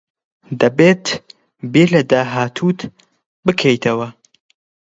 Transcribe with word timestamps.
دەبێت 0.61 1.05
بیر 1.71 1.87
لە 1.95 2.01
داهاتووت 2.11 2.79
بکەیتەوە. 3.45 4.07